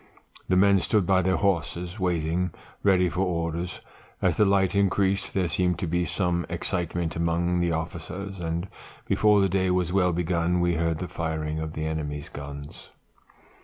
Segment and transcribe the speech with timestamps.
[0.49, 2.49] The men stood by their horses waiting,
[2.81, 3.81] ready for orders.
[4.19, 8.67] As the light increased there seemed to be some excitement among the officers; and
[9.05, 12.89] before the day was well begun we heard the firing of the enemy's guns.